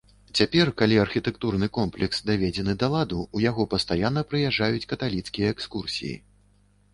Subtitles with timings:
[0.37, 6.17] Цяпер, калі архітэктурны комплекс даведзены да ладу, у яго пастаянна прыязджаюць каталіцкія экскурсіі.